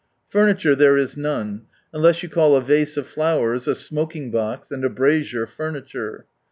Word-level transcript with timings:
Furniture 0.29 0.75
there 0.75 0.97
is 0.97 1.15
none, 1.15 1.67
unless 1.93 2.23
you 2.23 2.27
call 2.29 2.55
a 2.55 2.61
vase 2.61 2.97
of 2.97 3.05
flowers, 3.05 3.67
a 3.67 3.75
smoking 3.75 4.31
box, 4.31 4.71
and 4.71 4.83
a 4.83 4.89
brazier, 4.89 5.45
furniture. 5.45 6.25